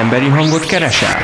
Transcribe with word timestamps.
Emberi 0.00 0.28
hangot 0.28 0.66
keresel? 0.66 1.16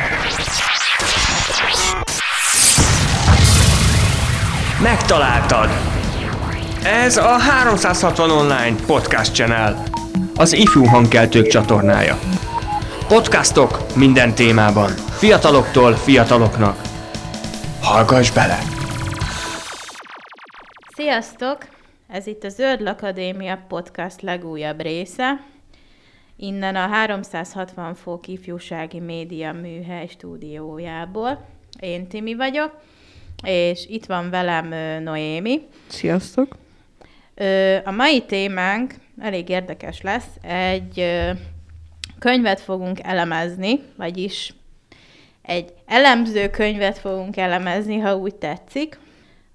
Megtaláltad! 4.83 5.69
Ez 6.85 7.17
a 7.17 7.39
360 7.39 8.31
Online 8.31 8.77
Podcast 8.87 9.35
Channel, 9.35 9.83
az 10.35 10.53
ifjú 10.53 10.85
hangkeltők 10.85 11.47
csatornája. 11.47 12.19
Podcastok 13.09 13.79
minden 13.95 14.35
témában, 14.35 14.91
fiataloktól 15.19 15.93
fiataloknak. 15.93 16.81
Hallgass 17.83 18.31
bele! 18.31 18.59
Sziasztok! 20.97 21.59
Ez 22.09 22.27
itt 22.27 22.45
a 22.45 22.49
Zöld 22.49 22.87
Akadémia 22.87 23.65
podcast 23.69 24.23
legújabb 24.23 24.81
része. 24.81 25.55
Innen 26.37 26.77
a 26.77 26.87
360 26.87 27.95
fok 27.95 28.29
ifjúsági 28.29 29.01
média 29.01 29.53
műhely 29.53 30.07
stúdiójából. 30.07 31.47
Én 31.81 32.07
Timi 32.07 32.35
vagyok, 32.35 32.81
és 33.45 33.87
itt 33.89 34.07
van 34.07 34.31
velem 34.31 34.69
Noémi. 35.03 35.61
Sziasztok! 35.87 36.57
A 37.85 37.91
mai 37.91 38.25
témánk 38.25 38.95
elég 39.21 39.49
érdekes 39.49 40.01
lesz. 40.01 40.29
Egy 40.43 41.25
könyvet 42.19 42.61
fogunk 42.61 42.99
elemezni, 43.03 43.81
vagyis 43.97 44.55
egy 45.43 45.73
elemző 45.87 46.51
könyvet 46.51 46.99
fogunk 46.99 47.37
elemezni, 47.37 47.99
ha 47.99 48.17
úgy 48.17 48.35
tetszik. 48.35 48.99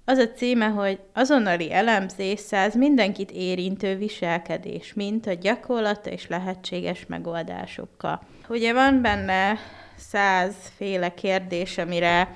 Az 0.04 0.18
a 0.18 0.28
címe, 0.28 0.66
hogy 0.66 1.00
azonnali 1.12 1.72
elemzés 1.72 2.40
száz 2.40 2.74
mindenkit 2.74 3.30
érintő 3.30 3.96
viselkedés, 3.96 4.92
mint 4.94 5.26
a 5.26 5.32
gyakorlata 5.32 6.10
és 6.10 6.28
lehetséges 6.28 7.06
megoldásokkal. 7.06 8.22
Ugye 8.48 8.72
van 8.72 9.02
benne 9.02 9.58
százféle 9.96 11.14
kérdés, 11.14 11.78
amire 11.78 12.34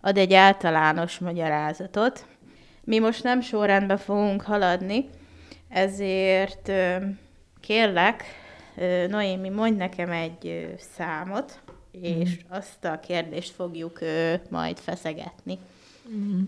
ad 0.00 0.18
egy 0.18 0.34
általános 0.34 1.18
magyarázatot. 1.18 2.26
Mi 2.84 2.98
most 2.98 3.22
nem 3.22 3.40
sorrendben 3.40 3.98
fogunk 3.98 4.42
haladni, 4.42 5.08
ezért 5.68 6.72
kérlek, 7.60 8.24
Noémi, 9.08 9.48
mondj 9.48 9.76
nekem 9.76 10.10
egy 10.10 10.68
számot, 10.96 11.60
és 11.90 12.30
mm. 12.30 12.48
azt 12.48 12.84
a 12.84 13.00
kérdést 13.00 13.54
fogjuk 13.54 13.98
majd 14.50 14.78
feszegetni. 14.78 15.58
Mm. 16.08 16.40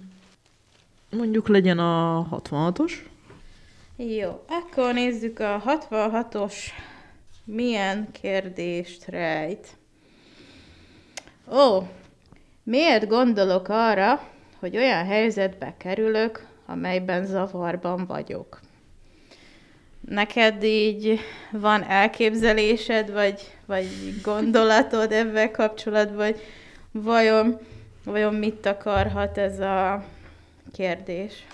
Mondjuk 1.10 1.48
legyen 1.48 1.78
a 1.78 2.26
66-os. 2.30 2.92
Jó, 3.96 4.44
akkor 4.48 4.94
nézzük 4.94 5.38
a 5.38 5.62
66-os 5.66 6.54
milyen 7.44 8.08
kérdést 8.12 9.04
rejt. 9.04 9.66
Ó, 11.52 11.82
miért 12.62 13.08
gondolok 13.08 13.68
arra, 13.68 14.20
hogy 14.58 14.76
olyan 14.76 15.04
helyzetbe 15.04 15.74
kerülök, 15.78 16.46
amelyben 16.66 17.26
zavarban 17.26 18.06
vagyok? 18.06 18.60
Neked 20.00 20.62
így 20.62 21.20
van 21.52 21.82
elképzelésed, 21.82 23.12
vagy, 23.12 23.40
vagy 23.66 23.86
gondolatod 24.22 25.12
ebben 25.12 25.52
kapcsolatban, 25.52 26.16
vagy 26.16 26.40
vajon, 26.90 27.58
vajon 28.04 28.34
mit 28.34 28.66
akarhat 28.66 29.38
ez 29.38 29.60
a 29.60 30.04
kérdés? 30.72 31.46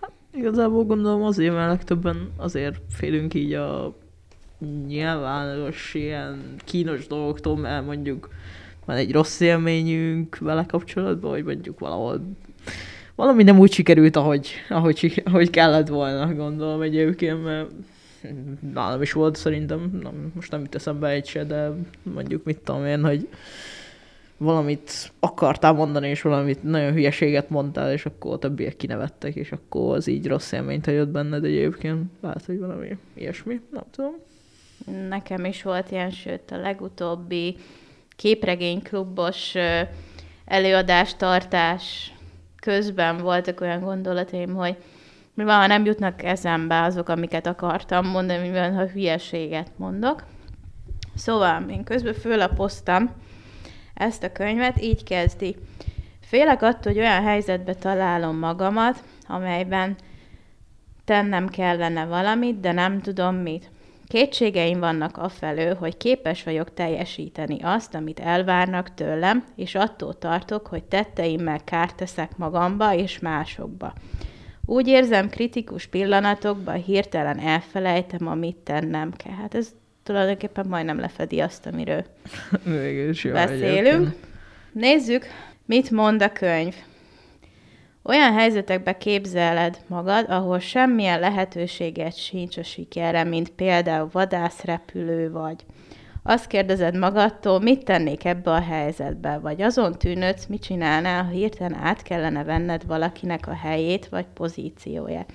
Hát, 0.00 0.10
igazából 0.32 0.84
gondolom 0.84 1.22
azért, 1.22 1.54
mert 1.54 1.68
legtöbben 1.68 2.30
azért 2.36 2.76
félünk 2.88 3.34
így 3.34 3.52
a 3.52 3.96
nyilvános 4.86 5.94
ilyen 5.94 6.54
kínos 6.64 7.06
dolgoktól, 7.06 7.56
mert 7.56 7.86
mondjuk 7.86 8.28
van 8.84 8.96
egy 8.96 9.12
rossz 9.12 9.40
élményünk 9.40 10.38
vele 10.38 10.66
kapcsolatban, 10.66 11.30
vagy 11.30 11.44
mondjuk 11.44 11.78
valahol 11.78 12.20
valami 13.14 13.42
nem 13.42 13.58
úgy 13.58 13.72
sikerült, 13.72 14.16
ahogy, 14.16 14.48
ahogy, 14.68 15.22
ahogy 15.24 15.50
kellett 15.50 15.88
volna, 15.88 16.34
gondolom 16.34 16.80
egyébként, 16.80 17.44
mert 17.44 17.70
nálam 18.74 19.02
is 19.02 19.12
volt 19.12 19.36
szerintem, 19.36 19.98
nem, 20.02 20.32
most 20.34 20.50
nem 20.50 20.60
jut 20.60 20.74
eszembe 20.74 21.08
egy 21.08 21.26
se, 21.26 21.44
de 21.44 21.70
mondjuk 22.02 22.44
mit 22.44 22.58
tudom 22.58 22.86
én, 22.86 23.04
hogy 23.04 23.28
valamit 24.38 25.12
akartál 25.20 25.72
mondani, 25.72 26.08
és 26.08 26.22
valamit 26.22 26.62
nagyon 26.62 26.92
hülyeséget 26.92 27.50
mondtál, 27.50 27.92
és 27.92 28.06
akkor 28.06 28.32
a 28.32 28.38
többiek 28.38 28.76
kinevettek, 28.76 29.34
és 29.34 29.52
akkor 29.52 29.96
az 29.96 30.06
így 30.06 30.26
rossz 30.26 30.52
élményt 30.52 30.84
hagyott 30.84 31.08
benned 31.08 31.44
egyébként. 31.44 32.10
Lehet, 32.20 32.44
hogy 32.44 32.58
valami 32.58 32.96
ilyesmi, 33.14 33.60
nem 33.70 33.82
tudom. 33.90 34.12
Nekem 35.08 35.44
is 35.44 35.62
volt 35.62 35.90
ilyen, 35.90 36.10
sőt 36.10 36.50
a 36.50 36.56
legutóbbi 36.56 37.56
képregényklubos 38.16 39.54
előadástartás 40.44 42.12
közben 42.60 43.18
voltak 43.18 43.60
olyan 43.60 43.80
gondolataim, 43.80 44.54
hogy 44.54 44.76
mi 45.34 45.44
van, 45.44 45.66
nem 45.68 45.84
jutnak 45.84 46.22
eszembe 46.22 46.82
azok, 46.82 47.08
amiket 47.08 47.46
akartam 47.46 48.06
mondani, 48.06 48.46
mivel 48.48 48.72
ha 48.72 48.86
hülyeséget 48.86 49.70
mondok. 49.76 50.24
Szóval 51.14 51.64
én 51.70 51.84
közben 51.84 52.14
fölapoztam 52.14 53.10
ezt 53.96 54.22
a 54.22 54.32
könyvet, 54.32 54.82
így 54.82 55.04
kezdi. 55.04 55.56
Félek 56.20 56.62
attól, 56.62 56.92
hogy 56.92 56.98
olyan 56.98 57.22
helyzetbe 57.22 57.74
találom 57.74 58.38
magamat, 58.38 59.02
amelyben 59.28 59.96
tennem 61.04 61.48
kellene 61.48 62.04
valamit, 62.04 62.60
de 62.60 62.72
nem 62.72 63.00
tudom 63.00 63.34
mit. 63.34 63.70
Kétségeim 64.06 64.78
vannak 64.78 65.16
afelől, 65.16 65.74
hogy 65.74 65.96
képes 65.96 66.42
vagyok 66.42 66.74
teljesíteni 66.74 67.58
azt, 67.62 67.94
amit 67.94 68.20
elvárnak 68.20 68.94
tőlem, 68.94 69.44
és 69.56 69.74
attól 69.74 70.18
tartok, 70.18 70.66
hogy 70.66 70.84
tetteimmel 70.84 71.64
kárt 71.64 71.96
teszek 71.96 72.36
magamba 72.36 72.94
és 72.94 73.18
másokba. 73.18 73.92
Úgy 74.64 74.88
érzem, 74.88 75.28
kritikus 75.28 75.86
pillanatokban 75.86 76.74
hirtelen 76.74 77.38
elfelejtem, 77.38 78.26
amit 78.26 78.56
tennem 78.56 79.12
kell. 79.12 79.34
Hát 79.34 79.54
ez 79.54 79.74
tulajdonképpen 80.06 80.66
majdnem 80.68 80.98
lefedi 80.98 81.40
azt, 81.40 81.66
amiről 81.66 82.04
Mégis 82.64 83.24
jó, 83.24 83.32
beszélünk. 83.32 83.86
Egyébként. 83.86 84.16
Nézzük, 84.72 85.26
mit 85.64 85.90
mond 85.90 86.22
a 86.22 86.32
könyv. 86.32 86.74
Olyan 88.02 88.32
helyzetekbe 88.32 88.96
képzeled 88.96 89.78
magad, 89.86 90.26
ahol 90.28 90.58
semmilyen 90.58 91.20
lehetőséget 91.20 92.16
sincs 92.16 92.56
a 92.56 92.62
sikerre, 92.62 93.24
mint 93.24 93.50
például 93.50 94.08
vadászrepülő 94.12 95.30
vagy. 95.30 95.64
Azt 96.22 96.46
kérdezed 96.46 96.96
magadtól, 96.96 97.60
mit 97.60 97.84
tennék 97.84 98.24
ebbe 98.24 98.50
a 98.50 98.60
helyzetbe, 98.60 99.38
vagy 99.38 99.62
azon 99.62 99.98
tűnődsz, 99.98 100.46
mit 100.46 100.62
csinálnál, 100.62 101.24
ha 101.24 101.30
hirtelen 101.30 101.74
át 101.74 102.02
kellene 102.02 102.44
venned 102.44 102.86
valakinek 102.86 103.48
a 103.48 103.54
helyét 103.54 104.08
vagy 104.08 104.26
pozícióját. 104.34 105.32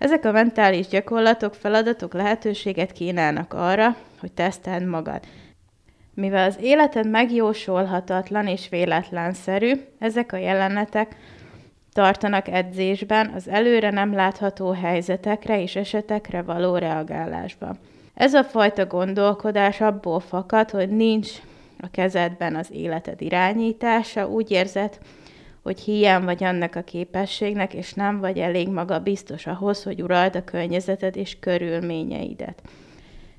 Ezek 0.00 0.24
a 0.24 0.32
mentális 0.32 0.86
gyakorlatok, 0.86 1.54
feladatok 1.54 2.12
lehetőséget 2.12 2.92
kínálnak 2.92 3.52
arra, 3.54 3.96
hogy 4.20 4.32
teszteld 4.32 4.86
magad. 4.86 5.20
Mivel 6.14 6.48
az 6.48 6.56
életed 6.60 7.10
megjósolhatatlan 7.10 8.46
és 8.46 8.68
véletlenszerű, 8.68 9.72
ezek 9.98 10.32
a 10.32 10.36
jelenetek 10.36 11.16
tartanak 11.92 12.48
edzésben 12.48 13.32
az 13.34 13.48
előre 13.48 13.90
nem 13.90 14.14
látható 14.14 14.70
helyzetekre 14.70 15.62
és 15.62 15.76
esetekre 15.76 16.42
való 16.42 16.76
reagálásban. 16.76 17.78
Ez 18.14 18.34
a 18.34 18.44
fajta 18.44 18.86
gondolkodás 18.86 19.80
abból 19.80 20.20
fakad, 20.20 20.70
hogy 20.70 20.88
nincs 20.88 21.30
a 21.80 21.90
kezedben 21.90 22.56
az 22.56 22.70
életed 22.72 23.20
irányítása, 23.20 24.28
úgy 24.28 24.50
érzed, 24.50 24.98
hogy 25.62 25.80
hiány 25.80 26.24
vagy 26.24 26.44
annak 26.44 26.74
a 26.74 26.82
képességnek, 26.82 27.74
és 27.74 27.92
nem 27.92 28.20
vagy 28.20 28.38
elég 28.38 28.68
maga 28.68 28.98
biztos 28.98 29.46
ahhoz, 29.46 29.82
hogy 29.82 30.02
urald 30.02 30.36
a 30.36 30.44
környezeted 30.44 31.16
és 31.16 31.38
körülményeidet. 31.40 32.62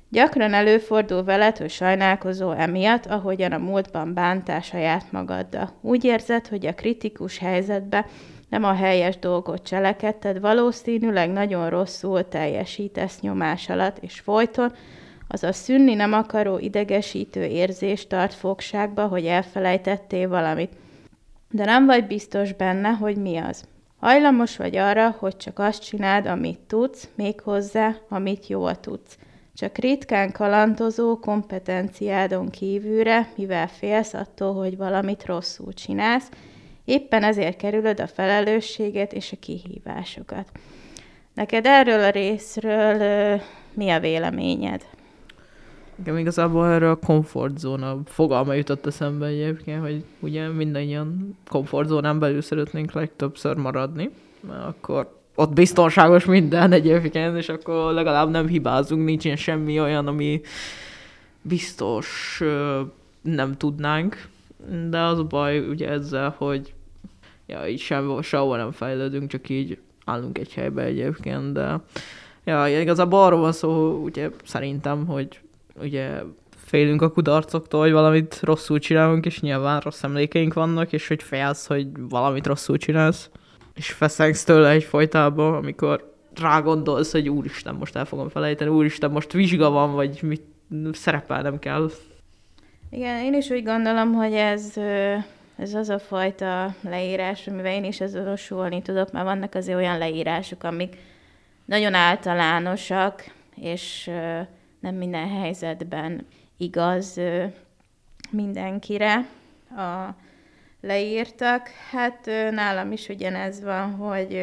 Gyakran 0.08 0.54
előfordul 0.54 1.24
veled, 1.24 1.56
hogy 1.56 1.70
sajnálkozó 1.70 2.50
emiatt, 2.50 3.06
ahogyan 3.06 3.52
a 3.52 3.58
múltban 3.58 4.14
bántál 4.14 4.60
saját 4.60 5.12
magaddal. 5.12 5.70
Úgy 5.80 6.04
érzed, 6.04 6.46
hogy 6.46 6.66
a 6.66 6.74
kritikus 6.74 7.38
helyzetbe 7.38 8.06
nem 8.48 8.64
a 8.64 8.74
helyes 8.74 9.18
dolgot 9.18 9.62
cselekedted, 9.62 10.40
valószínűleg 10.40 11.30
nagyon 11.30 11.70
rosszul 11.70 12.28
teljesítesz 12.28 13.20
nyomás 13.20 13.68
alatt, 13.68 13.98
és 14.00 14.20
folyton 14.20 14.72
az 15.28 15.42
a 15.42 15.52
szűnni 15.52 15.94
nem 15.94 16.12
akaró 16.12 16.58
idegesítő 16.58 17.44
érzés 17.44 18.06
tart 18.06 18.34
fogságba, 18.34 19.06
hogy 19.06 19.26
elfelejtettél 19.26 20.28
valamit. 20.28 20.72
De 21.52 21.64
nem 21.64 21.86
vagy 21.86 22.06
biztos 22.06 22.52
benne, 22.52 22.88
hogy 22.88 23.16
mi 23.16 23.36
az. 23.36 23.64
Hajlamos 24.00 24.56
vagy 24.56 24.76
arra, 24.76 25.16
hogy 25.18 25.36
csak 25.36 25.58
azt 25.58 25.84
csináld, 25.84 26.26
amit 26.26 26.58
tudsz, 26.58 27.08
méghozzá, 27.14 27.96
amit 28.08 28.46
jól 28.46 28.80
tudsz. 28.80 29.18
Csak 29.54 29.78
ritkán 29.78 30.32
kalandozó 30.32 31.18
kompetenciádon 31.18 32.50
kívülre, 32.50 33.28
mivel 33.36 33.68
félsz 33.68 34.14
attól, 34.14 34.54
hogy 34.54 34.76
valamit 34.76 35.26
rosszul 35.26 35.72
csinálsz, 35.72 36.28
Éppen 36.84 37.22
ezért 37.22 37.56
kerülöd 37.56 38.00
a 38.00 38.06
felelősséget 38.06 39.12
és 39.12 39.32
a 39.32 39.36
kihívásokat. 39.40 40.50
Neked 41.34 41.66
erről 41.66 42.04
a 42.04 42.10
részről 42.10 43.40
mi 43.74 43.90
a 43.90 44.00
véleményed? 44.00 44.84
Igen, 45.98 46.18
igazából 46.18 46.66
erre 46.66 46.90
a 46.90 46.96
komfortzóna 46.96 47.98
fogalma 48.04 48.54
jutott 48.54 48.86
eszembe 48.86 49.26
egyébként, 49.26 49.80
hogy 49.80 50.04
ugye 50.20 50.48
mindannyian 50.48 51.36
komfortzónán 51.48 52.18
belül 52.18 52.40
szeretnénk 52.40 52.92
legtöbbször 52.92 53.56
maradni, 53.56 54.10
mert 54.48 54.64
akkor 54.64 55.20
ott 55.34 55.52
biztonságos 55.52 56.24
minden 56.24 56.72
egyébként, 56.72 57.36
és 57.36 57.48
akkor 57.48 57.92
legalább 57.92 58.30
nem 58.30 58.46
hibázunk, 58.46 59.04
nincsen 59.04 59.36
semmi 59.36 59.80
olyan, 59.80 60.06
ami 60.06 60.40
biztos 61.42 62.40
nem 63.22 63.56
tudnánk. 63.56 64.28
De 64.90 65.00
az 65.00 65.18
a 65.18 65.24
baj 65.24 65.58
ugye 65.58 65.88
ezzel, 65.88 66.34
hogy 66.38 66.74
ja, 67.46 67.66
így 67.66 67.80
sem, 67.80 68.22
sehova 68.22 68.56
nem 68.56 68.70
fejlődünk, 68.70 69.30
csak 69.30 69.48
így 69.48 69.78
állunk 70.04 70.38
egy 70.38 70.52
helybe 70.52 70.82
egyébként, 70.82 71.52
de 71.52 71.80
ja, 72.44 72.80
igazából 72.80 73.22
arról 73.22 73.40
van 73.40 73.52
szó, 73.52 74.02
ugye 74.02 74.30
szerintem, 74.44 75.06
hogy 75.06 75.40
ugye 75.80 76.22
félünk 76.56 77.02
a 77.02 77.10
kudarcoktól, 77.10 77.80
hogy 77.80 77.92
valamit 77.92 78.40
rosszul 78.42 78.78
csinálunk, 78.78 79.26
és 79.26 79.40
nyilván 79.40 79.80
rossz 79.80 80.02
emlékeink 80.02 80.54
vannak, 80.54 80.92
és 80.92 81.08
hogy 81.08 81.22
félsz, 81.22 81.66
hogy 81.66 81.86
valamit 82.08 82.46
rosszul 82.46 82.76
csinálsz, 82.76 83.30
és 83.74 83.90
feszengsz 83.90 84.44
tőle 84.44 84.70
egyfolytában, 84.70 85.54
amikor 85.54 86.14
rágondolsz, 86.40 87.12
hogy 87.12 87.28
úristen, 87.28 87.74
most 87.74 87.96
el 87.96 88.04
fogom 88.04 88.28
felejteni, 88.28 88.70
úristen, 88.70 89.10
most 89.10 89.32
vizsga 89.32 89.70
van, 89.70 89.94
vagy 89.94 90.22
mit 90.22 90.42
szerepelnem 90.92 91.58
kell. 91.58 91.90
Igen, 92.90 93.24
én 93.24 93.34
is 93.34 93.50
úgy 93.50 93.64
gondolom, 93.64 94.12
hogy 94.12 94.32
ez, 94.32 94.76
ez 95.56 95.74
az 95.74 95.88
a 95.88 95.98
fajta 95.98 96.74
leírás, 96.80 97.46
amivel 97.46 97.72
én 97.72 97.84
is 97.84 98.00
azonosulni 98.00 98.82
tudok, 98.82 99.12
mert 99.12 99.24
vannak 99.24 99.54
azért 99.54 99.78
olyan 99.78 99.98
leírások, 99.98 100.64
amik 100.64 100.96
nagyon 101.64 101.94
általánosak, 101.94 103.24
és 103.56 104.10
nem 104.82 104.94
minden 104.94 105.28
helyzetben 105.28 106.26
igaz 106.56 107.20
mindenkire 108.30 109.26
a 109.76 110.14
leírtak. 110.80 111.68
Hát 111.90 112.26
nálam 112.50 112.92
is 112.92 113.08
ugyanez 113.08 113.62
van, 113.62 113.90
hogy 113.90 114.42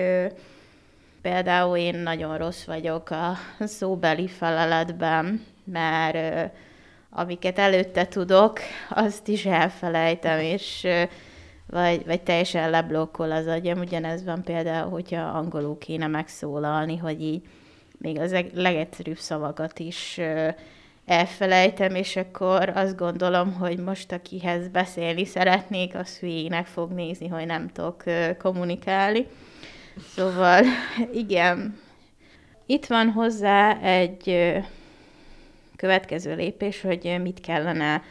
például 1.22 1.78
én 1.78 1.96
nagyon 1.96 2.38
rossz 2.38 2.64
vagyok 2.64 3.10
a 3.10 3.34
szóbeli 3.60 4.28
feleletben, 4.28 5.46
mert 5.64 6.52
amiket 7.10 7.60
előtte 7.60 8.08
tudok, 8.08 8.60
azt 8.90 9.28
is 9.28 9.46
elfelejtem, 9.46 10.40
és 10.40 10.88
vagy, 11.66 12.06
vagy 12.06 12.22
teljesen 12.22 12.70
leblokkol 12.70 13.32
az 13.32 13.48
agyam. 13.48 13.80
Ugyanez 13.80 14.24
van 14.24 14.44
például, 14.44 14.90
hogyha 14.90 15.22
angolul 15.22 15.78
kéne 15.78 16.08
megszólalni, 16.08 16.98
hogy 16.98 17.22
így 17.22 17.42
még 18.00 18.20
az 18.20 18.36
legegyszerűbb 18.54 19.18
szavakat 19.18 19.80
is 19.80 20.20
elfelejtem, 21.06 21.96
és 21.96 22.16
akkor 22.16 22.70
azt 22.76 22.98
gondolom, 22.98 23.54
hogy 23.54 23.78
most 23.78 24.12
akihez 24.12 24.68
beszélni 24.68 25.26
szeretnék, 25.26 25.96
az 25.96 26.18
hülyének 26.18 26.66
fog 26.66 26.92
nézni, 26.92 27.28
hogy 27.28 27.46
nem 27.46 27.68
tudok 27.68 28.04
kommunikálni. 28.38 29.28
Szóval 30.08 30.64
igen, 31.14 31.80
itt 32.66 32.86
van 32.86 33.10
hozzá 33.10 33.80
egy 33.82 34.54
következő 35.76 36.36
lépés, 36.36 36.82
hogy 36.82 37.20
mit 37.22 37.42
kellene 37.42 38.04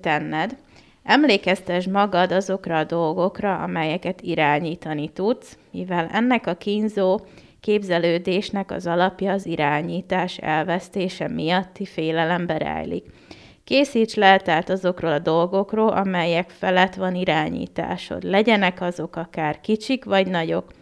tenned. 0.00 0.56
Emlékeztes 1.02 1.86
magad 1.86 2.32
azokra 2.32 2.78
a 2.78 2.84
dolgokra, 2.84 3.58
amelyeket 3.58 4.20
irányítani 4.20 5.08
tudsz, 5.08 5.58
mivel 5.70 6.08
ennek 6.12 6.46
a 6.46 6.54
kínzó 6.54 7.20
képzelődésnek 7.60 8.70
az 8.70 8.86
alapja 8.86 9.32
az 9.32 9.46
irányítás 9.46 10.36
elvesztése 10.36 11.28
miatti 11.28 11.84
félelembe 11.86 12.58
rejlik. 12.58 13.04
Készíts 13.64 14.14
leltárt 14.14 14.68
azokról 14.68 15.12
a 15.12 15.18
dolgokról, 15.18 15.88
amelyek 15.88 16.50
felett 16.50 16.94
van 16.94 17.14
irányításod. 17.14 18.22
Legyenek 18.22 18.80
azok 18.80 19.16
akár 19.16 19.60
kicsik 19.60 20.04
vagy 20.04 20.26
nagyok. 20.26 20.72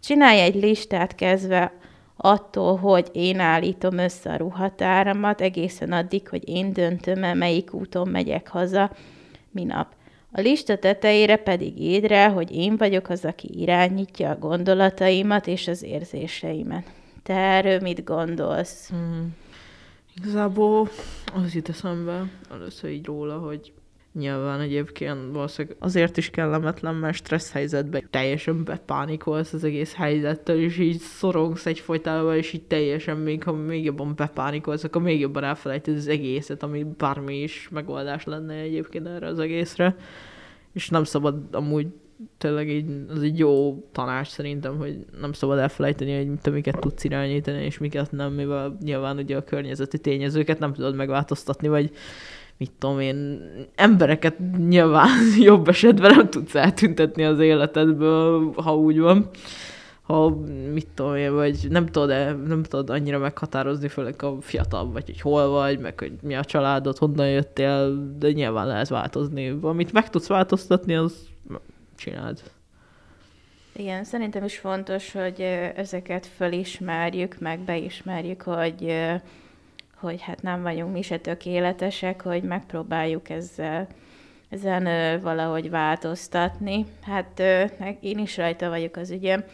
Csinálj 0.00 0.40
egy 0.40 0.54
listát 0.54 1.14
kezdve 1.14 1.72
attól, 2.16 2.76
hogy 2.76 3.08
én 3.12 3.40
állítom 3.40 3.98
össze 3.98 4.30
a 4.32 4.36
ruhatáramat, 4.36 5.40
egészen 5.40 5.92
addig, 5.92 6.28
hogy 6.28 6.48
én 6.48 6.72
döntöm 6.72 7.38
melyik 7.38 7.72
úton 7.72 8.08
megyek 8.08 8.48
haza 8.48 8.90
minap. 9.50 9.94
A 10.34 10.40
lista 10.40 10.76
tetejére 10.78 11.36
pedig 11.36 11.80
édre, 11.80 12.28
hogy 12.28 12.50
én 12.50 12.76
vagyok 12.76 13.08
az, 13.08 13.24
aki 13.24 13.60
irányítja 13.60 14.30
a 14.30 14.38
gondolataimat 14.38 15.46
és 15.46 15.68
az 15.68 15.82
érzéseimet. 15.82 16.92
Te 17.22 17.34
erről 17.34 17.80
mit 17.80 18.04
gondolsz? 18.04 18.90
Mm. 18.94 19.26
Igazából 20.16 20.88
az 21.34 21.54
jut 21.54 21.68
eszembe 21.68 22.30
először 22.50 22.90
így 22.90 23.04
róla, 23.04 23.38
hogy 23.38 23.72
Nyilván 24.12 24.60
egyébként 24.60 25.32
valószínűleg 25.32 25.76
azért 25.80 26.16
is 26.16 26.30
kellemetlen, 26.30 26.94
mert 26.94 27.16
stressz 27.16 27.52
helyzetben 27.52 28.06
teljesen 28.10 28.64
bepánikolsz 28.64 29.52
az 29.52 29.64
egész 29.64 29.94
helyzettel, 29.94 30.56
és 30.56 30.78
így 30.78 30.98
szorongsz 30.98 31.66
egyfolytában, 31.66 32.36
és 32.36 32.52
így 32.52 32.62
teljesen 32.62 33.16
még, 33.16 33.42
ha 33.42 33.52
még 33.52 33.84
jobban 33.84 34.14
bepánikolsz, 34.16 34.84
akkor 34.84 35.02
még 35.02 35.20
jobban 35.20 35.44
elfelejted 35.44 35.96
az 35.96 36.08
egészet, 36.08 36.62
ami 36.62 36.86
bármi 36.98 37.42
is 37.42 37.68
megoldás 37.70 38.24
lenne 38.24 38.54
egyébként 38.54 39.06
erre 39.06 39.26
az 39.26 39.38
egészre. 39.38 39.96
És 40.72 40.88
nem 40.88 41.04
szabad 41.04 41.42
amúgy 41.50 41.86
tényleg 42.38 42.68
így, 42.68 42.90
az 43.08 43.22
egy 43.22 43.38
jó 43.38 43.84
tanács 43.92 44.28
szerintem, 44.28 44.76
hogy 44.76 45.04
nem 45.20 45.32
szabad 45.32 45.58
elfelejteni, 45.58 46.16
hogy 46.16 46.40
te 46.40 46.50
miket 46.50 46.78
tudsz 46.78 47.04
irányítani, 47.04 47.64
és 47.64 47.78
miket 47.78 48.12
nem, 48.12 48.32
mivel 48.32 48.76
nyilván 48.80 49.16
ugye 49.16 49.36
a 49.36 49.44
környezeti 49.44 49.98
tényezőket 49.98 50.58
nem 50.58 50.72
tudod 50.72 50.94
megváltoztatni, 50.94 51.68
vagy 51.68 51.90
mit 52.56 52.70
tudom 52.78 53.00
én, 53.00 53.42
embereket 53.74 54.36
nyilván 54.68 55.18
jobb 55.38 55.68
esetben 55.68 56.14
nem 56.16 56.30
tudsz 56.30 56.54
eltüntetni 56.54 57.24
az 57.24 57.38
életedből, 57.38 58.52
ha 58.56 58.76
úgy 58.76 58.98
van. 58.98 59.28
Ha 60.02 60.36
mit 60.72 60.86
tudom 60.94 61.14
én, 61.14 61.34
vagy 61.34 61.66
nem 61.68 61.86
tudod, 61.86 62.08
nem 62.46 62.62
tudod 62.62 62.90
annyira 62.90 63.18
meghatározni, 63.18 63.88
főleg 63.88 64.22
a 64.22 64.36
fiatal 64.40 64.90
vagy, 64.90 65.04
hogy 65.04 65.20
hol 65.20 65.48
vagy, 65.48 65.78
meg 65.78 65.98
hogy 65.98 66.12
mi 66.22 66.34
a 66.34 66.44
családod, 66.44 66.98
honnan 66.98 67.28
jöttél, 67.28 68.08
de 68.18 68.32
nyilván 68.32 68.66
lehet 68.66 68.88
változni. 68.88 69.58
Amit 69.62 69.92
meg 69.92 70.10
tudsz 70.10 70.26
változtatni, 70.26 70.94
az 70.94 71.28
csináld. 71.96 72.42
Igen, 73.76 74.04
szerintem 74.04 74.44
is 74.44 74.58
fontos, 74.58 75.12
hogy 75.12 75.40
ezeket 75.76 76.26
fölismerjük, 76.26 77.38
meg 77.38 77.60
beismerjük, 77.60 78.42
hogy 78.42 78.94
hogy 80.02 80.22
hát 80.22 80.42
nem 80.42 80.62
vagyunk 80.62 80.92
mi 80.92 81.02
se 81.02 81.18
tökéletesek, 81.18 82.22
hogy 82.22 82.42
megpróbáljuk 82.42 83.30
ezzel 83.30 83.86
ezen 84.52 84.86
ö, 84.86 85.20
valahogy 85.20 85.70
változtatni. 85.70 86.86
Hát 87.02 87.42
én 88.00 88.18
is 88.18 88.36
rajta 88.36 88.68
vagyok 88.68 88.96
az 88.96 89.10
ügyem. 89.10 89.44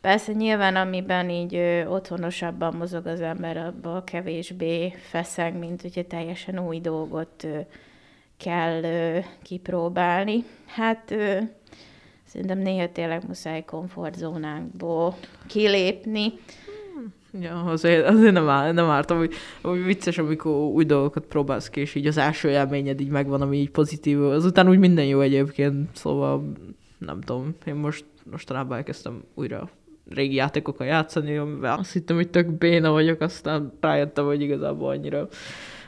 Persze 0.00 0.32
nyilván, 0.32 0.76
amiben 0.76 1.30
így 1.30 1.56
otthonosabban 1.88 2.74
mozog 2.74 3.06
az 3.06 3.20
ember, 3.20 3.56
abban 3.56 4.04
kevésbé 4.04 4.94
feszeng, 5.10 5.58
mint 5.58 5.82
hogyha 5.82 6.06
teljesen 6.06 6.58
új 6.58 6.80
dolgot 6.80 7.46
kell 8.36 8.82
kipróbálni. 9.42 10.44
Hát 10.66 11.10
ö, 11.10 11.38
szerintem 12.24 12.58
néha 12.58 12.92
tényleg 12.92 13.26
muszáj 13.26 13.64
komfortzónánkból 13.64 15.14
kilépni. 15.46 16.32
Ja, 17.40 17.62
azért, 17.64 18.08
azért 18.08 18.32
nem, 18.32 18.48
áll, 18.48 18.72
nem 18.72 18.84
árt, 18.84 19.10
ami, 19.10 19.28
ami 19.60 19.82
vicces, 19.82 20.18
amikor 20.18 20.52
új 20.52 20.84
dolgokat 20.84 21.24
próbálsz 21.24 21.70
ki, 21.70 21.80
és 21.80 21.94
így 21.94 22.06
az 22.06 22.16
első 22.16 22.48
élményed 22.48 23.00
így 23.00 23.10
megvan, 23.10 23.40
ami 23.40 23.56
így 23.56 23.70
pozitív, 23.70 24.22
azután 24.22 24.68
úgy 24.68 24.78
minden 24.78 25.04
jó 25.04 25.20
egyébként, 25.20 25.88
szóval 25.96 26.52
nem 26.98 27.20
tudom, 27.20 27.54
én 27.64 27.74
most 27.74 28.04
mostanában 28.30 28.76
elkezdtem 28.76 29.22
újra 29.34 29.68
régi 30.10 30.34
játékokkal 30.34 30.86
játszani, 30.86 31.36
amivel 31.36 31.78
azt 31.78 31.92
hittem, 31.92 32.16
hogy 32.16 32.28
tök 32.30 32.50
béna 32.50 32.90
vagyok, 32.90 33.20
aztán 33.20 33.72
rájöttem, 33.80 34.24
hogy 34.24 34.40
igazából 34.40 34.88
annyira, 34.88 35.28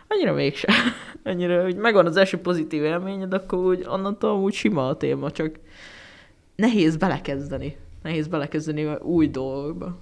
annyira 0.09 0.33
mégse. 0.33 0.73
annyira, 1.25 1.63
hogy 1.63 1.77
megvan 1.77 2.07
az 2.07 2.17
első 2.17 2.39
pozitív 2.39 2.83
élményed, 2.83 3.35
akkor 3.35 3.59
úgy 3.59 3.85
onnantól 3.89 4.41
úgy 4.41 4.53
sima 4.53 4.89
a 4.89 4.97
téma, 4.97 5.31
csak 5.31 5.59
nehéz 6.57 6.97
belekezdeni. 6.97 7.77
Nehéz 8.03 8.27
belekezdeni 8.27 8.95
új 9.03 9.29
dolgokba. 9.29 9.99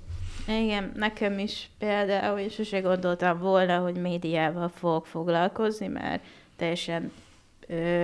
Igen, 0.48 0.92
nekem 0.94 1.38
is 1.38 1.70
például, 1.78 2.38
és 2.38 2.54
sose 2.54 2.80
gondoltam 2.80 3.38
volna, 3.38 3.78
hogy 3.78 3.96
médiával 3.96 4.68
fogok 4.68 5.06
foglalkozni, 5.06 5.86
mert 5.86 6.22
teljesen 6.56 7.12
ö, 7.66 8.02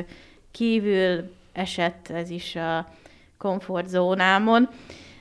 kívül 0.51 1.35
esett 1.53 2.09
ez 2.09 2.31
is 2.31 2.57
a 2.57 2.89
komfortzónámon, 3.39 4.69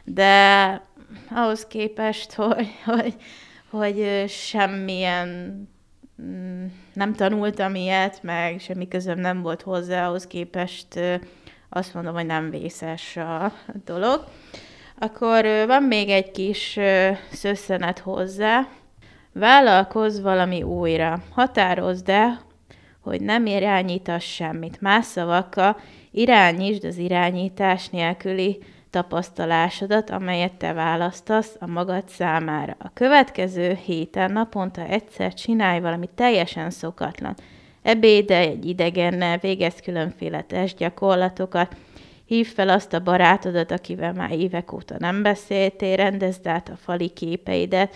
de 0.03 0.81
ahhoz 1.29 1.67
képest, 1.67 2.33
hogy, 2.43 2.67
hogy, 2.85 3.15
hogy 3.69 4.25
semmilyen 4.27 5.27
mm, 6.21 6.65
nem 6.93 7.13
tanultam 7.13 7.75
ilyet, 7.75 8.23
meg 8.23 8.59
semmi 8.59 8.87
közöm 8.87 9.19
nem 9.19 9.41
volt 9.41 9.61
hozzá, 9.61 10.07
ahhoz 10.07 10.27
képest 10.27 10.99
azt 11.69 11.93
mondom, 11.93 12.13
hogy 12.13 12.25
nem 12.25 12.49
vészes 12.49 13.17
a 13.17 13.53
dolog. 13.85 14.27
Akkor 15.03 15.45
van 15.67 15.83
még 15.83 16.09
egy 16.09 16.31
kis 16.31 16.79
szösszenet 17.31 17.99
hozzá. 17.99 18.67
Vállalkozz 19.33 20.19
valami 20.19 20.63
újra. 20.63 21.23
Határozd 21.31 22.09
el, 22.09 22.41
hogy 23.01 23.21
nem 23.21 23.45
irányítasz 23.45 24.23
semmit. 24.23 24.81
Más 24.81 25.05
szavakkal 25.05 25.79
irányítsd 26.11 26.83
az 26.83 26.97
irányítás 26.97 27.89
nélküli 27.89 28.59
tapasztalásodat, 28.89 30.09
amelyet 30.09 30.53
te 30.53 30.73
választasz 30.73 31.55
a 31.59 31.67
magad 31.67 32.03
számára. 32.09 32.75
A 32.79 32.91
következő 32.93 33.77
héten 33.85 34.31
naponta 34.31 34.81
egyszer 34.81 35.33
csinálj 35.33 35.79
valami 35.79 36.09
teljesen 36.15 36.69
szokatlan. 36.69 37.35
Ebédelj 37.81 38.47
egy 38.47 38.65
idegennel, 38.65 39.37
végezz 39.37 39.79
különféle 39.79 40.41
testgyakorlatokat, 40.41 41.75
hív 42.25 42.47
fel 42.53 42.69
azt 42.69 42.93
a 42.93 42.99
barátodat, 42.99 43.71
akivel 43.71 44.13
már 44.13 44.31
évek 44.31 44.73
óta 44.73 44.95
nem 44.97 45.21
beszéltél, 45.21 45.95
rendezd 45.95 46.47
át 46.47 46.69
a 46.69 46.75
fali 46.75 47.09
képeidet, 47.09 47.95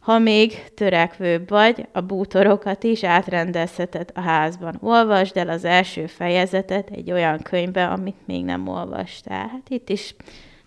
ha 0.00 0.18
még 0.18 0.64
törekvőbb 0.74 1.48
vagy, 1.48 1.86
a 1.92 2.00
bútorokat 2.00 2.84
is 2.84 3.04
átrendezheted 3.04 4.10
a 4.14 4.20
házban. 4.20 4.78
Olvasd 4.80 5.36
el 5.36 5.48
az 5.48 5.64
első 5.64 6.06
fejezetet 6.06 6.90
egy 6.90 7.12
olyan 7.12 7.38
könyvbe, 7.42 7.86
amit 7.86 8.26
még 8.26 8.44
nem 8.44 8.68
olvastál. 8.68 9.48
Hát 9.48 9.68
itt 9.68 9.88
is 9.88 10.14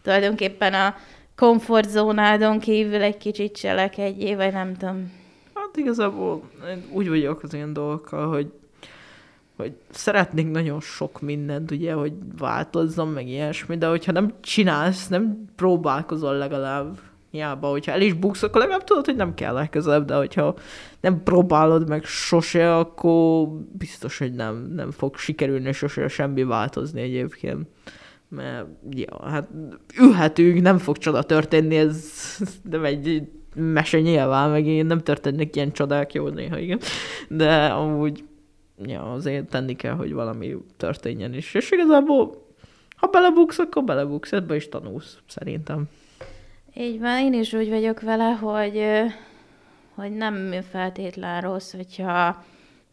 tulajdonképpen 0.02 0.74
a 0.74 0.96
komfortzónádon 1.36 2.60
kívül 2.60 3.02
egy 3.02 3.18
kicsit 3.18 3.58
cselekedjé, 3.58 4.36
vagy 4.36 4.54
nem 4.54 4.76
tudom. 4.76 5.12
Hát 5.54 5.78
igazából 5.78 6.42
én 6.70 6.84
úgy 6.92 7.10
vagyok 7.10 7.44
az 7.44 7.54
ilyen 7.54 7.74
dolgokkal, 7.74 8.30
hogy 8.30 8.52
hogy 9.56 9.74
szeretnék 9.90 10.52
nagyon 10.52 10.80
sok 10.80 11.22
mindent, 11.22 11.72
ugye, 11.72 11.94
hogy 11.94 12.14
változzon, 12.38 13.08
meg 13.08 13.28
ilyesmi, 13.28 13.78
de 13.78 13.88
hogyha 13.88 14.12
nem 14.12 14.34
csinálsz, 14.42 15.08
nem 15.08 15.46
próbálkozol 15.56 16.38
legalább, 16.38 17.00
hiába, 17.34 17.68
hogyha 17.68 17.92
el 17.92 18.02
is 18.02 18.14
buksz, 18.14 18.44
akkor 18.44 18.62
legalább 18.62 18.84
tudod, 18.84 19.06
hogy 19.06 19.16
nem 19.16 19.34
kell 19.34 19.54
legközelebb, 19.54 20.06
de 20.06 20.16
hogyha 20.16 20.56
nem 21.02 21.24
próbálod 21.24 21.88
meg 21.88 22.04
sose, 22.04 22.78
akkor 22.78 23.48
biztos, 23.72 24.18
hogy 24.18 24.34
nem, 24.34 24.72
nem 24.76 24.92
fog 24.92 25.18
sikerülni 25.18 25.72
sose 25.72 26.08
semmi 26.08 26.44
változni 26.44 27.02
egyébként. 27.02 27.68
Mert, 28.28 28.66
ja, 28.90 29.30
hát 29.30 29.50
ülhetünk, 30.00 30.62
nem 30.62 30.78
fog 30.78 30.98
csoda 30.98 31.24
történni, 31.24 31.76
ez 31.76 32.12
nem 32.70 32.86
egy 32.86 33.28
mese 33.56 34.00
nyilván, 34.00 34.50
meg 34.50 34.66
én 34.66 34.86
nem 34.86 35.00
történnek 35.00 35.56
ilyen 35.56 35.72
csodák, 35.72 36.14
jó 36.14 36.28
néha, 36.28 36.58
igen. 36.58 36.80
De 37.30 37.66
amúgy, 37.66 38.24
ja, 38.90 39.14
azért 39.14 39.50
tenni 39.50 39.76
kell, 39.76 39.94
hogy 39.94 40.14
valami 40.14 40.56
történjen 40.78 41.34
is. 41.34 41.54
És 41.54 41.72
igazából, 41.72 42.48
ha 42.96 43.08
belebuksz, 43.08 43.60
akkor 43.60 43.84
belebuksz, 43.84 44.32
ebbe 44.32 44.56
is 44.56 44.70
tanulsz, 44.70 45.18
szerintem. 45.28 45.90
Így 46.76 47.00
van, 47.00 47.18
én 47.20 47.34
is 47.34 47.54
úgy 47.54 47.70
vagyok 47.70 48.02
vele, 48.02 48.30
hogy, 48.30 48.84
hogy 49.96 50.12
nem 50.12 50.62
feltétlen 50.72 51.42
rossz, 51.42 51.74
hogyha 51.74 52.44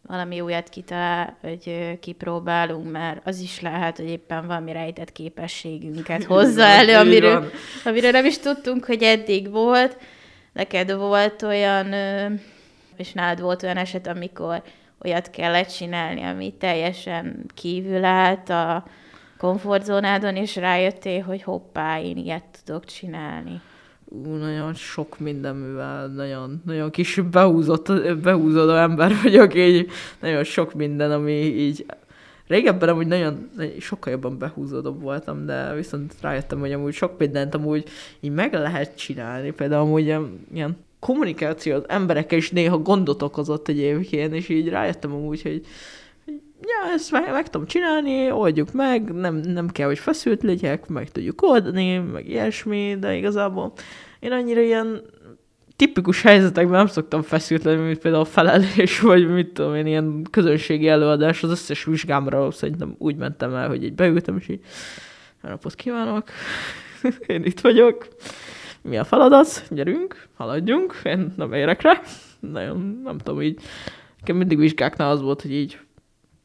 valami 0.02 0.40
újat 0.40 0.68
kitalál, 0.68 1.36
hogy 1.40 1.98
kipróbálunk, 2.00 2.90
mert 2.90 3.26
az 3.26 3.40
is 3.40 3.60
lehet, 3.60 3.96
hogy 3.96 4.08
éppen 4.08 4.46
valami 4.46 4.72
rejtett 4.72 5.12
képességünket 5.12 6.24
hozza 6.34 6.62
elő, 6.62 6.96
amiről, 6.96 7.50
amiről 7.84 8.10
nem 8.10 8.24
is 8.24 8.38
tudtunk, 8.38 8.84
hogy 8.84 9.02
eddig 9.02 9.50
volt. 9.50 9.96
Neked 10.52 10.92
volt 10.92 11.42
olyan, 11.42 11.94
és 12.96 13.12
nálad 13.12 13.40
volt 13.40 13.62
olyan 13.62 13.76
eset, 13.76 14.06
amikor 14.06 14.62
olyat 15.04 15.30
kellett 15.30 15.68
csinálni, 15.68 16.22
ami 16.22 16.54
teljesen 16.58 17.44
kívül 17.54 18.04
állt 18.04 18.48
a 18.48 18.84
komfortzónádon, 19.38 20.36
és 20.36 20.56
rájöttél, 20.56 21.22
hogy 21.22 21.42
hoppá, 21.42 22.00
én 22.00 22.16
ilyet 22.16 22.44
tudok 22.64 22.84
csinálni 22.84 23.60
ú, 24.10 24.34
nagyon 24.34 24.74
sok 24.74 25.18
mindenművel, 25.18 26.06
nagyon, 26.06 26.62
nagyon 26.66 26.90
kis 26.90 27.20
behúzott, 27.30 28.16
behúzódó 28.22 28.74
ember 28.74 29.12
vagyok, 29.22 29.54
így 29.54 29.90
nagyon 30.20 30.44
sok 30.44 30.74
minden, 30.74 31.10
ami 31.10 31.32
így 31.32 31.86
Régebben 32.46 32.88
amúgy 32.88 33.06
nagyon, 33.06 33.50
sokkal 33.78 34.12
jobban 34.12 34.38
behúzódóbb 34.38 35.00
voltam, 35.00 35.46
de 35.46 35.74
viszont 35.74 36.14
rájöttem, 36.20 36.58
hogy 36.58 36.72
amúgy 36.72 36.92
sok 36.92 37.18
mindent 37.18 37.54
amúgy 37.54 37.88
így 38.20 38.30
meg 38.30 38.52
lehet 38.52 38.96
csinálni. 38.96 39.50
Például 39.50 39.82
amúgy 39.82 40.06
ilyen 40.52 40.76
kommunikáció 41.00 41.74
az 41.74 41.88
emberekkel 41.88 42.38
is 42.38 42.50
néha 42.50 42.78
gondot 42.78 43.22
okozott 43.22 43.68
egyébként, 43.68 44.34
és 44.34 44.48
így 44.48 44.68
rájöttem 44.68 45.12
amúgy, 45.12 45.42
hogy, 45.42 45.66
ja, 46.60 46.92
ezt 46.94 47.10
meg, 47.10 47.32
meg 47.32 47.48
tudom 47.50 47.66
csinálni, 47.66 48.30
oldjuk 48.30 48.72
meg, 48.72 49.12
nem, 49.12 49.34
nem 49.34 49.68
kell, 49.68 49.86
hogy 49.86 49.98
feszült 49.98 50.42
legyek, 50.42 50.88
meg 50.88 51.10
tudjuk 51.10 51.42
oldani, 51.42 51.98
meg 51.98 52.28
ilyesmi, 52.28 52.96
de 53.00 53.14
igazából 53.14 53.72
én 54.18 54.32
annyira 54.32 54.60
ilyen 54.60 55.02
tipikus 55.76 56.22
helyzetekben 56.22 56.76
nem 56.76 56.86
szoktam 56.86 57.22
feszült 57.22 57.62
lenni, 57.62 57.86
mint 57.86 57.98
például 57.98 58.22
a 58.22 58.26
felelés, 58.26 59.00
vagy 59.10 59.28
mit 59.28 59.52
tudom 59.52 59.74
én, 59.74 59.86
ilyen 59.86 60.26
közönségi 60.30 60.88
előadás, 60.88 61.42
az 61.42 61.50
összes 61.50 61.84
vizsgámra 61.84 62.50
szerintem 62.50 62.94
úgy 62.98 63.16
mentem 63.16 63.54
el, 63.54 63.68
hogy 63.68 63.84
így 63.84 63.94
beültem, 63.94 64.36
és 64.36 64.48
így 64.48 64.60
napot 65.42 65.74
kívánok, 65.74 66.28
én 67.26 67.44
itt 67.44 67.60
vagyok, 67.60 68.08
mi 68.82 68.98
a 68.98 69.04
feladat, 69.04 69.66
gyerünk, 69.70 70.28
haladjunk, 70.36 71.00
én 71.04 71.32
nem 71.36 71.52
érek 71.52 71.82
rá, 71.82 72.00
nagyon, 72.40 73.00
nem 73.04 73.18
tudom, 73.18 73.42
így, 73.42 73.60
nekem 74.18 74.36
mindig 74.36 74.58
vizsgáknál 74.58 75.10
az 75.10 75.20
volt, 75.20 75.42
hogy 75.42 75.52
így 75.52 75.78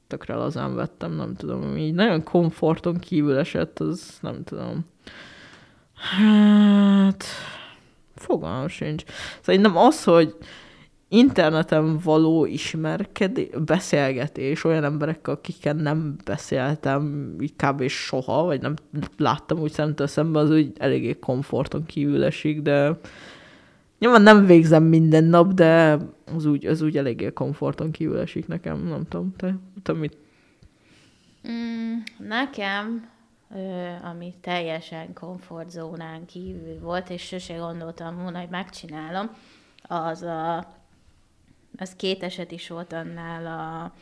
tökre 0.08 0.36
lazán 0.36 0.75
vettem, 0.75 1.15
nem 1.15 1.36
tudom, 1.36 1.77
így 1.77 1.94
nagyon 1.94 2.24
komforton 2.24 2.98
kívül 2.98 3.38
esett, 3.38 3.80
az 3.80 4.18
nem 4.22 4.44
tudom. 4.44 4.86
Hát, 5.94 7.24
fogalmam 8.15 8.68
sincs. 8.68 9.04
Szerintem 9.42 9.77
az, 9.77 10.04
hogy 10.04 10.36
interneten 11.16 11.98
való 12.04 12.46
ismerkedés, 12.46 13.50
beszélgetés 13.66 14.64
olyan 14.64 14.84
emberekkel, 14.84 15.34
akikkel 15.34 15.74
nem 15.74 16.16
beszéltem 16.26 17.36
így 17.42 17.56
kb. 17.56 17.88
soha, 17.88 18.44
vagy 18.44 18.62
nem 18.62 18.74
láttam 19.18 19.60
úgy 19.60 19.72
szemtől 19.72 20.08
szemben, 20.08 20.44
az 20.44 20.52
úgy 20.52 20.72
eléggé 20.78 21.20
komforton 21.20 21.86
kívül 21.86 22.24
esik, 22.24 22.62
de 22.62 22.98
nyilván 24.00 24.22
nem 24.22 24.46
végzem 24.46 24.84
minden 24.84 25.24
nap, 25.24 25.54
de 25.54 25.98
az 26.36 26.46
úgy, 26.46 26.66
az 26.66 26.82
úgy 26.82 26.98
eléggé 26.98 27.34
komforton 27.34 27.92
kívül 27.92 28.20
esik 28.20 28.48
nekem, 28.48 28.88
nem 28.88 29.06
tudom, 29.08 29.34
te, 29.38 29.56
te 29.84 29.94
mit? 29.94 30.18
Mm, 31.48 31.98
nekem 32.28 33.14
ami 34.04 34.34
teljesen 34.42 35.14
komfortzónán 35.14 36.26
kívül 36.26 36.80
volt, 36.80 37.10
és 37.10 37.22
sose 37.22 37.56
gondoltam 37.56 38.16
volna, 38.16 38.40
hogy 38.40 38.50
megcsinálom, 38.50 39.30
az 39.88 40.22
a, 40.22 40.68
az 41.77 41.96
két 41.96 42.24
eset 42.24 42.51
is 42.51 42.67
volt 42.67 42.94
annál 42.94 43.46
a, 43.46 43.94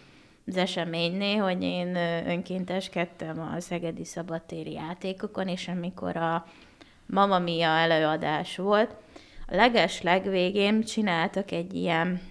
az 0.47 0.57
eseménynél, 0.57 1.41
hogy 1.41 1.63
én 1.63 1.95
önkénteskedtem 2.27 3.39
a 3.39 3.59
Szegedi 3.59 4.05
Szabadtéri 4.05 4.71
játékokon, 4.71 5.47
és 5.47 5.67
amikor 5.67 6.15
a 6.15 6.45
Mama 7.05 7.39
Mia 7.39 7.67
előadás 7.67 8.57
volt, 8.57 8.95
a 9.47 9.55
leges 9.55 10.01
legvégén 10.01 10.83
csináltak 10.83 11.51
egy 11.51 11.73
ilyen, 11.73 12.21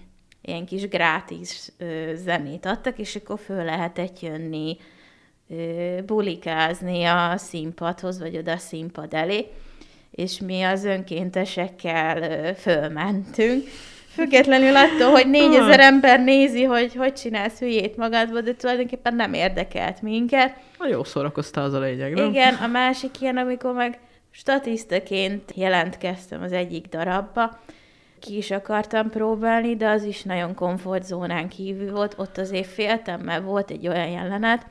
ilyen 0.41 0.65
kis 0.65 0.87
grátis 0.87 1.69
zenét 2.13 2.65
adtak, 2.65 2.97
és 2.97 3.15
akkor 3.15 3.39
föl 3.39 3.63
lehetett 3.63 4.19
jönni 4.19 4.77
bulikázni 6.05 7.03
a 7.03 7.37
színpadhoz, 7.37 8.19
vagy 8.19 8.37
oda 8.37 8.51
a 8.51 8.57
színpad 8.57 9.13
elé, 9.13 9.47
és 10.11 10.39
mi 10.39 10.61
az 10.61 10.83
önkéntesekkel 10.83 12.53
fölmentünk. 12.53 13.67
Függetlenül 14.13 14.75
attól, 14.75 15.11
hogy 15.11 15.29
négyezer 15.29 15.79
ember 15.79 16.19
nézi, 16.19 16.63
hogy 16.63 16.95
hogy 16.95 17.13
csinálsz 17.13 17.59
hülyét 17.59 17.97
magadba, 17.97 18.41
de 18.41 18.53
tulajdonképpen 18.53 19.15
nem 19.15 19.33
érdekelt 19.33 20.01
minket. 20.01 20.55
A 20.77 20.87
jó 20.87 21.03
szórakoztál 21.03 21.63
az 21.63 21.73
a 21.73 21.79
lényeg, 21.79 22.13
nem? 22.13 22.29
Igen, 22.29 22.53
a 22.53 22.67
másik 22.67 23.21
ilyen, 23.21 23.37
amikor 23.37 23.73
meg 23.73 23.99
statisztaként 24.31 25.51
jelentkeztem 25.55 26.41
az 26.41 26.51
egyik 26.51 26.87
darabba, 26.87 27.59
ki 28.19 28.37
is 28.37 28.51
akartam 28.51 29.09
próbálni, 29.09 29.75
de 29.75 29.89
az 29.89 30.03
is 30.03 30.23
nagyon 30.23 30.55
komfortzónán 30.55 31.47
kívül 31.47 31.91
volt. 31.91 32.15
Ott 32.17 32.37
azért 32.37 32.67
féltem, 32.67 33.21
mert 33.21 33.43
volt 33.43 33.71
egy 33.71 33.87
olyan 33.87 34.07
jelenet, 34.07 34.65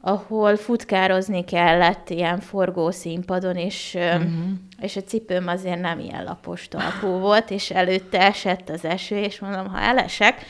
ahol 0.00 0.56
futkározni 0.56 1.44
kellett 1.44 2.10
ilyen 2.10 2.40
forgószínpadon, 2.40 3.56
és, 3.56 3.94
uh-huh. 3.94 4.32
és 4.80 4.96
a 4.96 5.02
cipőm 5.02 5.46
azért 5.48 5.80
nem 5.80 5.98
ilyen 5.98 6.24
lapos 6.24 6.68
talpú 6.68 7.08
volt, 7.26 7.50
és 7.50 7.70
előtte 7.70 8.20
esett 8.20 8.68
az 8.68 8.84
eső, 8.84 9.16
és 9.16 9.40
mondom, 9.40 9.66
ha 9.66 9.78
elesek, 9.78 10.44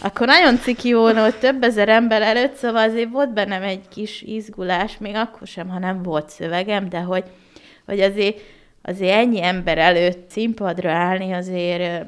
akkor 0.00 0.26
nagyon 0.26 0.58
ciki 0.58 0.92
volna, 0.92 1.22
hogy 1.22 1.34
több 1.34 1.62
ezer 1.62 1.88
ember 1.88 2.22
előtt, 2.22 2.54
szóval 2.54 2.88
azért 2.88 3.10
volt 3.10 3.32
bennem 3.32 3.62
egy 3.62 3.88
kis 3.88 4.22
izgulás, 4.22 4.98
még 4.98 5.14
akkor 5.14 5.46
sem, 5.46 5.68
ha 5.68 5.78
nem 5.78 6.02
volt 6.02 6.28
szövegem, 6.28 6.88
de 6.88 7.00
hogy, 7.00 7.24
hogy 7.86 8.00
azért, 8.00 8.40
azért 8.82 9.14
ennyi 9.14 9.42
ember 9.42 9.78
előtt 9.78 10.30
színpadra 10.30 10.90
állni 10.90 11.32
azért... 11.32 12.06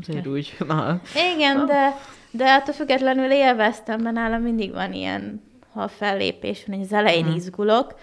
Azért 0.00 0.26
úgy, 0.26 0.56
na. 0.66 1.00
Igen, 1.34 1.56
na. 1.56 1.64
de, 1.64 1.96
de 2.30 2.52
attól 2.52 2.74
függetlenül 2.74 3.30
élveztem, 3.30 4.00
mert 4.00 4.14
nálam 4.14 4.42
mindig 4.42 4.72
van 4.72 4.92
ilyen 4.92 5.45
ha 5.76 5.82
a 5.82 5.88
fellépés 5.88 6.64
van, 6.66 6.80
az 6.80 6.92
elején 6.92 7.24
hmm. 7.24 7.34
izgulok, 7.34 7.94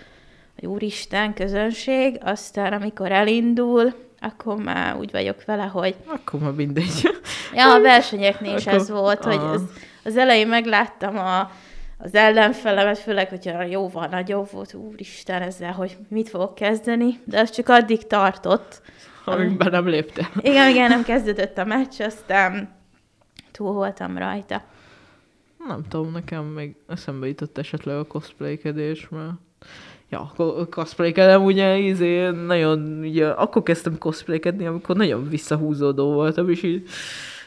hogy 0.60 0.70
úristen, 0.70 1.34
közönség, 1.34 2.20
aztán 2.24 2.74
amikor 2.74 3.12
elindul, 3.12 3.94
akkor 4.20 4.56
már 4.56 4.96
úgy 4.96 5.12
vagyok 5.12 5.46
vele, 5.46 5.64
hogy... 5.64 5.96
Akkor 6.06 6.40
már 6.40 6.52
mindegy. 6.52 7.02
Ja, 7.54 7.74
a 7.74 7.82
versenyeknél 7.82 8.56
is 8.58 8.66
Akkor- 8.66 8.80
ez 8.80 8.90
volt, 8.90 9.24
hogy 9.24 9.40
az, 9.42 9.62
az 10.04 10.18
elején 10.18 10.48
megláttam 10.48 11.18
a, 11.18 11.52
az 11.98 12.16
ellenfelemet, 12.16 13.00
főleg, 13.00 13.30
hogyha 13.30 13.64
jóval 13.64 14.08
nagyobb 14.08 14.52
volt, 14.52 14.74
úristen 14.74 15.42
ezzel, 15.42 15.72
hogy 15.72 15.98
mit 16.08 16.30
fogok 16.30 16.56
kezdeni, 16.56 17.20
de 17.24 17.40
az 17.40 17.50
csak 17.50 17.70
addig 17.70 18.08
tartott. 18.08 18.82
Amikben 19.26 19.72
nem 19.72 19.88
léptem. 19.88 20.28
Igen, 20.40 20.70
igen, 20.70 20.90
nem 20.90 21.04
kezdődött 21.04 21.58
a 21.58 21.66
meccs, 21.66 22.02
aztán 22.02 22.76
túl 23.52 23.74
voltam 23.74 24.18
rajta. 24.18 24.62
Nem 25.68 25.84
tudom, 25.88 26.12
nekem 26.12 26.46
még 26.46 26.76
eszembe 26.88 27.28
jutott 27.28 27.58
esetleg 27.58 27.96
a 27.96 28.08
cosplaykedés, 28.08 29.10
mert 29.10 29.34
ja, 30.10 30.32
ko- 30.36 30.70
cosplaykedem 30.70 31.44
ugye, 31.44 31.78
izé, 31.78 32.30
nagyon, 32.30 33.00
ugye, 33.00 33.28
akkor 33.28 33.64
kezdtem 33.64 33.98
cosplaykedni, 33.98 34.66
amikor 34.66 34.96
nagyon 34.96 35.30
visszahúzódó 35.30 36.14
voltam, 36.14 36.50
és 36.50 36.64
így, 36.64 36.88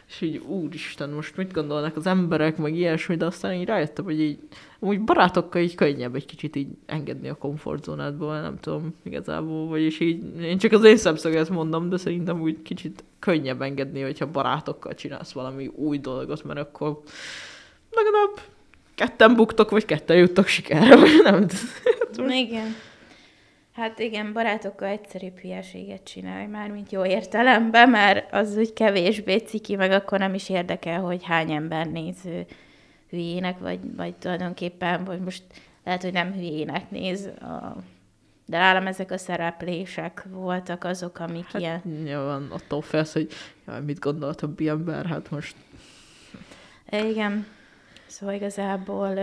és 0.08 0.20
így, 0.20 0.36
úristen, 0.36 1.10
most 1.10 1.36
mit 1.36 1.52
gondolnak 1.52 1.96
az 1.96 2.06
emberek, 2.06 2.56
meg 2.56 2.74
ilyesmi, 2.76 3.16
de 3.16 3.24
aztán 3.26 3.52
így 3.52 3.66
rájöttem, 3.66 4.04
hogy 4.04 4.20
így, 4.20 4.38
úgy 4.78 5.00
barátokkal 5.00 5.62
így 5.62 5.74
könnyebb 5.74 6.14
egy 6.14 6.26
kicsit 6.26 6.56
így 6.56 6.68
engedni 6.86 7.28
a 7.28 7.34
komfortzónádból, 7.34 8.40
nem 8.40 8.58
tudom, 8.60 8.94
igazából, 9.02 9.66
vagyis 9.66 10.00
így, 10.00 10.40
én 10.40 10.58
csak 10.58 10.72
az 10.72 10.84
én 10.84 10.96
szemszöget 10.96 11.50
mondom, 11.50 11.88
de 11.88 11.96
szerintem 11.96 12.40
úgy 12.40 12.62
kicsit 12.62 13.04
könnyebb 13.18 13.62
engedni, 13.62 14.00
hogyha 14.00 14.30
barátokkal 14.30 14.94
csinálsz 14.94 15.32
valami 15.32 15.66
új 15.66 15.98
dolgot, 15.98 16.44
mert 16.44 16.58
akkor 16.58 17.02
legalább 17.96 18.40
ketten 18.94 19.34
buktok, 19.34 19.70
vagy 19.70 19.84
ketten 19.84 20.16
juttok 20.16 20.46
sikerre, 20.46 20.96
vagy 20.96 21.20
nem 21.22 21.46
tudom. 22.12 22.30
Igen. 22.30 22.74
Hát 23.72 23.98
igen, 23.98 24.32
barátokkal 24.32 24.88
egyszerűbb 24.88 25.38
hülyeséget 25.38 26.04
csinálj 26.04 26.46
már, 26.46 26.70
mint 26.70 26.92
jó 26.92 27.04
értelemben, 27.04 27.88
mert 27.88 28.32
az 28.32 28.56
úgy 28.56 28.72
kevésbé 28.72 29.36
ciki, 29.36 29.76
meg 29.76 29.90
akkor 29.90 30.18
nem 30.18 30.34
is 30.34 30.48
érdekel, 30.48 31.00
hogy 31.00 31.24
hány 31.24 31.50
ember 31.50 31.86
néz 31.86 32.16
ő 32.24 32.46
hülyének, 33.10 33.58
vagy, 33.58 33.78
vagy 33.96 34.14
tulajdonképpen, 34.14 35.04
vagy 35.04 35.20
most 35.20 35.42
lehet, 35.84 36.02
hogy 36.02 36.12
nem 36.12 36.32
hülyének 36.32 36.90
néz, 36.90 37.26
a... 37.26 37.76
de 38.46 38.58
nálam 38.58 38.86
ezek 38.86 39.10
a 39.10 39.18
szereplések 39.18 40.24
voltak 40.30 40.84
azok, 40.84 41.18
amik 41.18 41.46
hát, 41.46 41.60
ilyen... 41.60 41.82
Nyilván 42.04 42.48
attól 42.50 42.82
félsz, 42.82 43.12
hogy 43.12 43.28
jaj, 43.66 43.80
mit 43.80 43.98
gondol 43.98 44.34
a 44.40 44.62
ember, 44.68 45.06
hát 45.06 45.30
most 45.30 45.56
Igen. 46.90 47.46
Szóval 48.06 48.34
igazából 48.34 49.18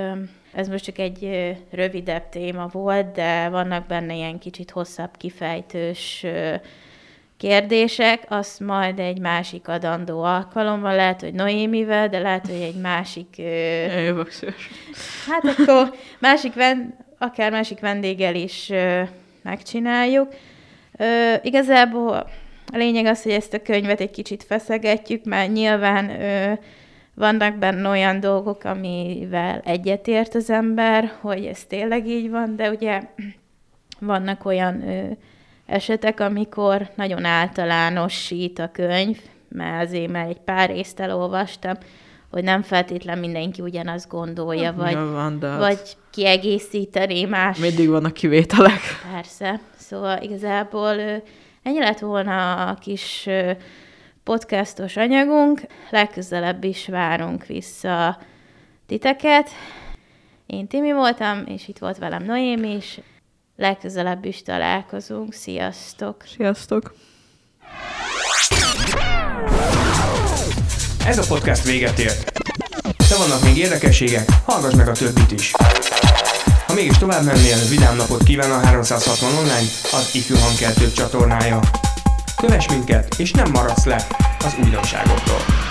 ez 0.54 0.68
most 0.68 0.84
csak 0.84 0.98
egy 0.98 1.56
rövidebb 1.72 2.30
téma 2.30 2.68
volt, 2.72 3.12
de 3.12 3.50
vannak 3.50 3.86
benne 3.86 4.16
ilyen 4.16 4.40
kicsit 4.40 4.72
hosszabb 4.72 5.18
kifejtős 5.18 6.26
kérdések, 7.38 8.24
azt 8.28 8.60
majd 8.60 9.00
egy 9.00 9.20
másik 9.20 9.68
adandó 9.68 10.22
alkalommal, 10.22 10.96
lehet, 10.96 11.22
hogy 11.22 11.34
Noémivel, 11.34 12.10
de 12.10 12.20
lehet, 12.20 12.48
hogy 12.48 12.62
egy 12.62 12.82
másik, 12.82 13.38
jövök 14.06 14.32
hát 15.28 15.44
akkor 15.58 15.94
másik 16.20 16.54
ven, 16.54 16.98
akár 17.18 17.52
másik 17.52 17.80
vendéggel 17.80 18.36
is 18.36 18.72
megcsináljuk. 19.42 20.34
Igazából 21.42 22.12
a 22.74 22.78
lényeg 22.78 23.06
az, 23.06 23.24
hogy 23.24 23.32
ezt 23.32 23.54
a 23.54 23.62
könyvet 23.62 24.00
egy 24.00 24.12
kicsit 24.12 24.44
feszegetjük, 24.44 25.24
mert 25.24 25.52
nyilván 25.52 26.12
vannak 27.14 27.56
benne 27.58 27.90
olyan 27.90 28.20
dolgok, 28.20 28.64
amivel 28.64 29.62
egyetért 29.66 30.36
az 30.36 30.50
ember, 30.50 31.12
hogy 31.22 31.46
ez 31.46 31.64
tényleg 31.66 32.08
így 32.08 32.30
van, 32.30 32.56
de 32.56 32.70
ugye 32.70 33.02
vannak 34.00 34.46
olyan 34.46 34.88
ö, 34.88 35.12
esetek, 35.66 36.20
amikor 36.20 36.90
nagyon 36.96 37.26
általánosít 37.26 38.60
a 38.60 38.70
könyv, 38.72 39.18
mert 39.50 39.88
azért 39.88 40.12
már 40.12 40.28
egy 40.28 40.40
pár 40.40 40.70
részt 40.70 41.00
elolvastam, 41.00 41.74
hogy 42.32 42.44
nem 42.44 42.62
feltétlen 42.62 43.18
mindenki 43.18 43.62
ugyanazt 43.62 44.10
gondolja, 44.10 44.74
vagy, 44.74 44.96
Nyilván, 44.96 45.40
de 45.40 45.48
hát 45.48 45.60
vagy 45.60 45.98
kiegészíteni 46.12 47.24
más. 47.24 47.58
mindig 47.58 47.90
vannak 47.90 48.14
kivételek. 48.14 48.80
Persze. 49.14 49.60
Szóval 49.78 50.22
igazából 50.22 50.98
ö, 50.98 51.16
ennyi 51.64 51.80
lett 51.80 52.00
volna 52.00 52.66
a 52.68 52.74
kis 52.74 53.24
ö, 53.28 53.52
podcastos 54.24 54.98
anyagunk. 54.98 55.62
Legközelebb 55.90 56.64
is 56.64 56.88
várunk 56.88 57.46
vissza 57.46 58.18
titeket. 58.88 59.50
Én 60.46 60.68
Timi 60.68 60.92
voltam, 60.92 61.44
és 61.46 61.68
itt 61.68 61.78
volt 61.78 61.98
velem 61.98 62.24
Noémi 62.24 62.76
is. 62.76 63.00
Legközelebb 63.56 64.26
is 64.26 64.42
találkozunk. 64.42 65.34
Sziasztok! 65.34 66.24
Sziasztok! 66.36 66.94
Ez 71.06 71.18
a 71.18 71.26
podcast 71.28 71.64
véget 71.64 72.00
ért. 72.00 72.32
De 72.82 73.18
vannak 73.18 73.44
még 73.44 73.58
érdekességek, 73.58 74.30
hallgass 74.46 74.74
meg 74.76 74.88
a 74.88 74.92
többit 74.92 75.32
is. 75.32 75.52
Ha 76.68 76.74
mégis 76.74 76.98
tovább 76.98 77.24
mennél, 77.24 77.58
vidám 77.70 77.96
napot 77.96 78.24
kíván 78.24 78.52
a 78.52 78.60
360 78.60 79.34
online, 79.34 79.68
az 79.92 80.10
ifjú 80.14 80.36
hangkeltők 80.36 80.94
csatornája. 80.94 81.60
Kövess 82.48 82.68
minket, 82.68 83.16
és 83.18 83.32
nem 83.32 83.52
maradsz 83.52 83.86
le 83.86 84.06
az 84.46 84.56
újdonságokról. 84.64 85.63